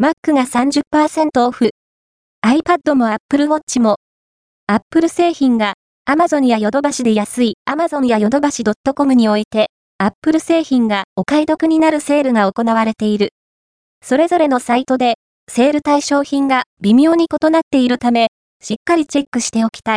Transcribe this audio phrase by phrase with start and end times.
[0.00, 1.70] Mac が30%オフ。
[2.46, 3.96] iPad も Apple Watch も。
[4.68, 5.74] Apple 製品が
[6.08, 8.62] Amazon やヨドバシで安い Amazon やヨドバシ
[8.94, 13.30] .com において、Apple 製品がお買い得になるセールが行われている。
[14.00, 15.14] それぞれのサイトで、
[15.50, 18.28] セール対象品が微妙に異なっているため、
[18.62, 19.96] しっかりチェックしておきたい。